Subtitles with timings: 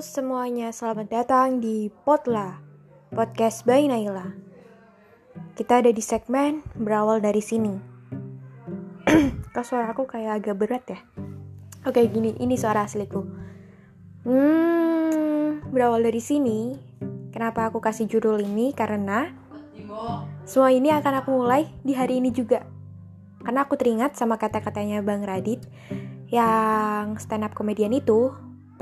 [0.00, 2.64] Semuanya, selamat datang di Potla,
[3.12, 4.32] podcast by Naila.
[5.52, 7.76] Kita ada di segmen berawal dari sini.
[9.52, 11.00] Kok suara aku kayak agak berat ya?
[11.84, 13.20] Oke, gini, ini suara asliku.
[14.24, 16.72] Hmm, berawal dari sini.
[17.28, 18.72] Kenapa aku kasih judul ini?
[18.72, 19.28] Karena
[20.48, 22.64] semua ini akan aku mulai di hari ini juga.
[23.44, 25.60] Karena aku teringat sama kata-katanya Bang Radit
[26.32, 28.32] yang stand up komedian itu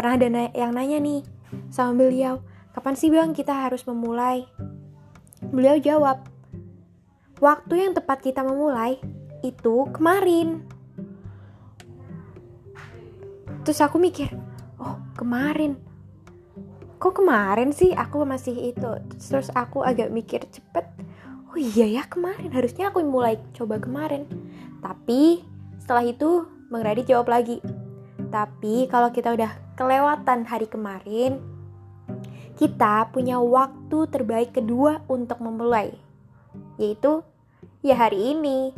[0.00, 1.20] pernah ada yang nanya nih
[1.68, 2.40] sama beliau,
[2.72, 4.48] kapan sih bang kita harus memulai?
[5.44, 6.24] Beliau jawab,
[7.36, 8.96] waktu yang tepat kita memulai
[9.44, 10.64] itu kemarin.
[13.60, 14.32] Terus aku mikir,
[14.80, 15.76] oh kemarin.
[16.96, 19.04] Kok kemarin sih aku masih itu?
[19.20, 20.88] Terus aku agak mikir cepet,
[21.52, 24.24] oh iya ya kemarin, harusnya aku mulai coba kemarin.
[24.80, 25.44] Tapi
[25.76, 27.60] setelah itu Bang Radit jawab lagi,
[28.30, 31.42] tapi kalau kita udah kelewatan hari kemarin,
[32.54, 35.90] kita punya waktu terbaik kedua untuk memulai,
[36.78, 37.26] yaitu
[37.82, 38.70] ya hari ini.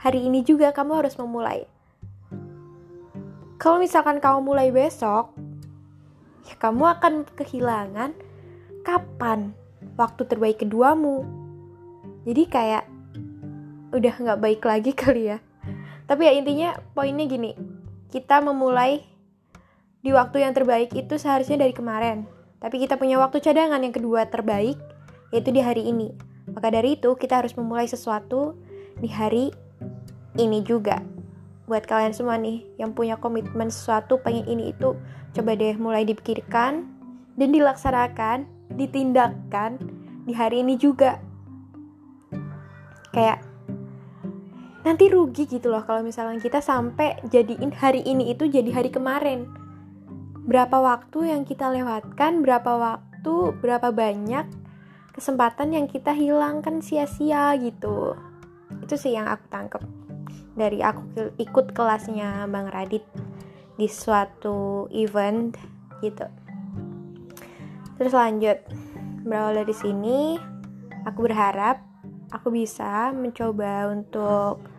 [0.00, 1.68] Hari ini juga kamu harus memulai.
[3.60, 5.32] Kalau misalkan kamu mulai besok,
[6.44, 8.12] ya kamu akan kehilangan
[8.84, 9.56] kapan
[9.96, 11.24] waktu terbaik keduamu.
[12.28, 12.84] Jadi kayak
[13.92, 15.38] udah nggak baik lagi kali ya.
[16.04, 17.56] Tapi ya intinya poinnya gini,
[18.14, 19.02] kita memulai
[20.06, 22.30] di waktu yang terbaik itu seharusnya dari kemarin.
[22.62, 24.78] Tapi kita punya waktu cadangan yang kedua terbaik,
[25.34, 26.14] yaitu di hari ini.
[26.46, 28.54] Maka dari itu, kita harus memulai sesuatu
[29.02, 29.50] di hari
[30.38, 31.02] ini juga.
[31.66, 34.94] Buat kalian semua nih, yang punya komitmen sesuatu pengen ini itu,
[35.34, 36.86] coba deh mulai dipikirkan
[37.34, 38.46] dan dilaksanakan,
[38.78, 39.82] ditindakkan
[40.22, 41.18] di hari ini juga.
[43.10, 43.42] Kayak
[44.84, 49.48] nanti rugi gitu loh kalau misalnya kita sampai jadiin hari ini itu jadi hari kemarin.
[50.44, 54.44] Berapa waktu yang kita lewatkan berapa waktu berapa banyak
[55.16, 58.12] kesempatan yang kita hilangkan sia-sia gitu.
[58.84, 59.82] Itu sih yang aku tangkep
[60.54, 63.02] dari aku ikut kelasnya Bang Radit
[63.74, 65.56] di suatu event
[66.04, 66.28] gitu.
[67.96, 68.58] Terus lanjut
[69.24, 70.36] berawal dari sini
[71.08, 71.80] aku berharap
[72.34, 74.73] aku bisa mencoba untuk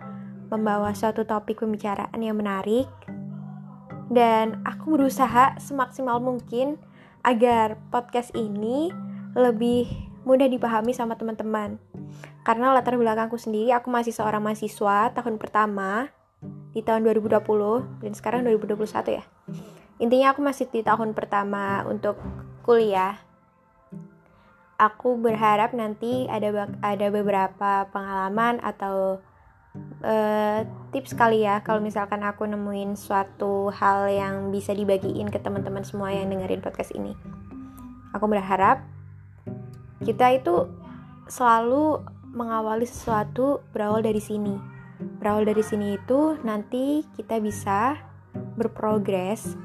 [0.56, 2.88] membawa suatu topik pembicaraan yang menarik
[4.10, 6.80] dan aku berusaha semaksimal mungkin
[7.26, 8.94] agar podcast ini
[9.36, 9.90] lebih
[10.26, 11.78] mudah dipahami sama teman-teman.
[12.46, 16.14] Karena latar belakangku sendiri, aku masih seorang mahasiswa tahun pertama
[16.74, 19.24] di tahun 2020 dan sekarang 2021 ya.
[19.98, 22.20] Intinya aku masih di tahun pertama untuk
[22.62, 23.18] kuliah.
[24.76, 29.24] Aku berharap nanti ada ada beberapa pengalaman atau
[30.06, 30.62] uh,
[30.94, 36.14] tips kali ya kalau misalkan aku nemuin suatu hal yang bisa dibagiin ke teman-teman semua
[36.14, 37.18] yang dengerin podcast ini.
[38.14, 38.86] Aku berharap
[40.06, 40.70] kita itu
[41.26, 44.56] selalu mengawali sesuatu berawal dari sini.
[45.20, 48.00] Berawal dari sini itu nanti kita bisa
[48.56, 49.58] berprogres,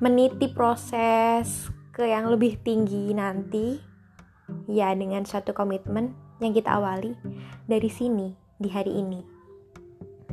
[0.00, 3.76] meniti proses ke yang lebih tinggi nanti
[4.70, 7.12] ya dengan suatu komitmen yang kita awali
[7.68, 9.39] dari sini di hari ini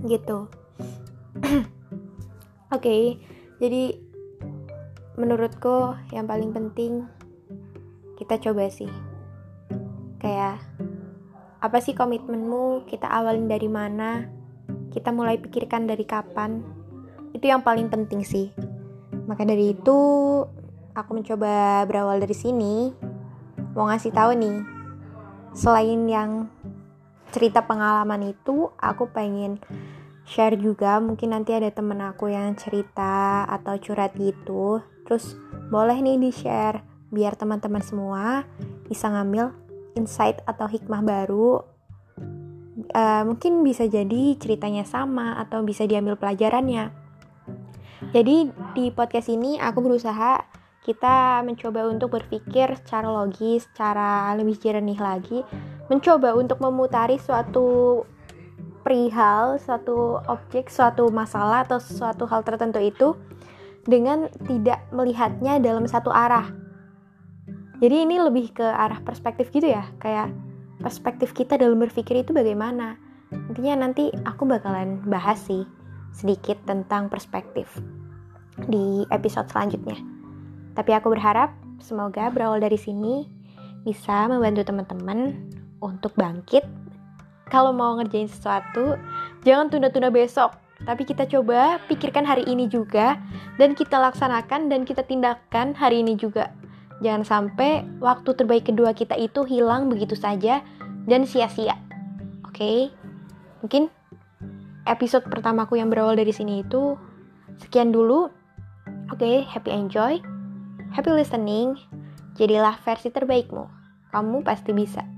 [0.05, 0.49] gitu.
[2.67, 3.03] Oke okay,
[3.57, 3.97] jadi
[5.17, 7.09] menurutku yang paling penting
[8.17, 8.89] kita coba sih.
[10.17, 10.61] Kayak
[11.61, 12.85] apa sih komitmenmu?
[12.89, 14.25] Kita awalin dari mana?
[14.93, 16.61] Kita mulai pikirkan dari kapan?
[17.33, 18.49] Itu yang paling penting sih.
[19.29, 19.97] Maka dari itu
[20.97, 22.89] aku mencoba berawal dari sini.
[23.77, 24.57] Mau ngasih tahu nih
[25.53, 26.49] selain yang
[27.31, 29.59] cerita pengalaman itu aku pengen
[30.27, 30.99] share juga.
[30.99, 34.83] Mungkin nanti ada temen aku yang cerita atau curhat gitu.
[35.07, 35.39] Terus
[35.71, 38.43] boleh nih di share biar teman-teman semua
[38.91, 39.55] bisa ngambil
[39.95, 41.63] insight atau hikmah baru.
[42.93, 46.93] Uh, mungkin bisa jadi ceritanya sama atau bisa diambil pelajarannya.
[48.13, 50.45] Jadi di podcast ini aku berusaha
[50.85, 55.43] kita mencoba untuk berpikir secara logis, secara lebih jernih lagi
[55.87, 58.03] mencoba untuk memutari suatu
[58.87, 63.07] perihal, suatu objek, suatu masalah atau suatu hal tertentu itu
[63.83, 66.51] dengan tidak melihatnya dalam satu arah.
[67.83, 70.31] Jadi ini lebih ke arah perspektif gitu ya, kayak
[70.79, 72.95] perspektif kita dalam berpikir itu bagaimana.
[73.51, 75.67] Intinya nanti aku bakalan bahas sih
[76.15, 77.67] sedikit tentang perspektif
[78.71, 79.99] di episode selanjutnya.
[80.73, 81.53] Tapi aku berharap
[81.83, 83.27] semoga berawal dari sini
[83.85, 85.35] bisa membantu teman-teman
[85.81, 86.63] untuk bangkit.
[87.47, 88.99] Kalau mau ngerjain sesuatu,
[89.43, 90.53] jangan tunda-tunda besok.
[90.77, 93.17] tapi kita coba pikirkan hari ini juga
[93.57, 96.53] dan kita laksanakan dan kita tindakan hari ini juga.
[97.01, 100.61] Jangan sampai waktu terbaik kedua kita itu hilang begitu saja
[101.09, 101.73] dan sia-sia.
[102.45, 102.61] Oke?
[102.61, 102.79] Okay?
[103.65, 103.89] Mungkin
[104.85, 106.93] episode pertamaku yang berawal dari sini itu
[107.57, 108.29] sekian dulu.
[109.09, 110.21] Oke, okay, happy enjoy.
[110.93, 111.73] Happy listening.
[112.37, 113.65] Jadilah versi terbaikmu.
[114.13, 115.16] Kamu pasti bisa.